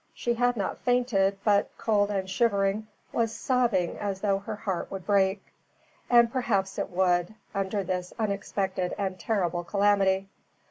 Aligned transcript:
She 0.15 0.33
had 0.33 0.57
not 0.57 0.79
fainted, 0.79 1.37
but, 1.43 1.69
cold 1.77 2.09
and 2.09 2.27
shivering, 2.27 2.87
was 3.13 3.31
sobbing 3.31 3.99
as 3.99 4.19
though 4.21 4.39
her 4.39 4.55
heart 4.55 4.89
would 4.89 5.05
break. 5.05 5.45
And 6.09 6.31
perhaps 6.33 6.79
it 6.79 6.89
would, 6.89 7.35
under 7.53 7.83
this 7.83 8.11
unexpected 8.17 8.95
and 8.97 9.19
terrible 9.19 9.63
calamity. 9.63 10.27